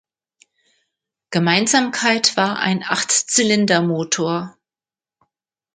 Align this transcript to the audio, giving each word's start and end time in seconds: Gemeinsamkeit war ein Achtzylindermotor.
Gemeinsamkeit 1.29 2.35
war 2.35 2.57
ein 2.57 2.81
Achtzylindermotor. 2.83 4.57